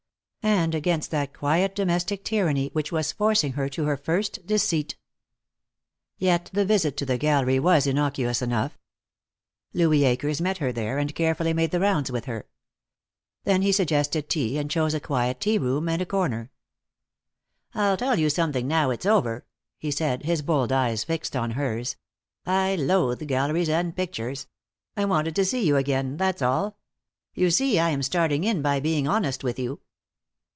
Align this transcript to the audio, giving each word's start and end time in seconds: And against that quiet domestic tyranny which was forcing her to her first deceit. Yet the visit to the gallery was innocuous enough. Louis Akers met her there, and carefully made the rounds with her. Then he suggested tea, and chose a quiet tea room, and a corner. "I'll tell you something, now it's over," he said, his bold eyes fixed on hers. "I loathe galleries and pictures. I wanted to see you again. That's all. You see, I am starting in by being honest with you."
And 0.43 0.73
against 0.73 1.11
that 1.11 1.33
quiet 1.33 1.75
domestic 1.75 2.23
tyranny 2.23 2.71
which 2.73 2.91
was 2.91 3.11
forcing 3.11 3.51
her 3.51 3.69
to 3.69 3.85
her 3.85 3.95
first 3.95 4.43
deceit. 4.47 4.95
Yet 6.17 6.49
the 6.51 6.65
visit 6.65 6.97
to 6.97 7.05
the 7.05 7.19
gallery 7.19 7.59
was 7.59 7.85
innocuous 7.85 8.41
enough. 8.41 8.79
Louis 9.71 10.03
Akers 10.03 10.41
met 10.41 10.57
her 10.57 10.71
there, 10.71 10.97
and 10.97 11.13
carefully 11.13 11.53
made 11.53 11.69
the 11.69 11.79
rounds 11.79 12.11
with 12.11 12.25
her. 12.25 12.47
Then 13.43 13.61
he 13.61 13.71
suggested 13.71 14.29
tea, 14.29 14.57
and 14.57 14.69
chose 14.71 14.95
a 14.95 14.99
quiet 14.99 15.39
tea 15.39 15.59
room, 15.59 15.87
and 15.87 16.01
a 16.01 16.07
corner. 16.07 16.49
"I'll 17.75 17.97
tell 17.97 18.17
you 18.17 18.31
something, 18.31 18.67
now 18.67 18.89
it's 18.89 19.05
over," 19.05 19.45
he 19.77 19.91
said, 19.91 20.23
his 20.25 20.41
bold 20.41 20.71
eyes 20.71 21.03
fixed 21.03 21.35
on 21.35 21.51
hers. 21.51 21.97
"I 22.47 22.75
loathe 22.75 23.27
galleries 23.27 23.69
and 23.69 23.95
pictures. 23.95 24.47
I 24.97 25.05
wanted 25.05 25.35
to 25.35 25.45
see 25.45 25.63
you 25.63 25.77
again. 25.77 26.17
That's 26.17 26.41
all. 26.41 26.77
You 27.35 27.51
see, 27.51 27.77
I 27.77 27.91
am 27.91 28.01
starting 28.01 28.43
in 28.43 28.63
by 28.63 28.79
being 28.79 29.07
honest 29.07 29.43
with 29.43 29.59
you." 29.59 29.81